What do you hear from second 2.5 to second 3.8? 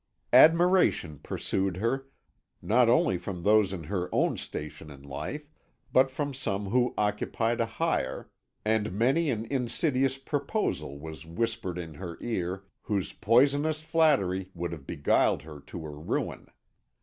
not only from those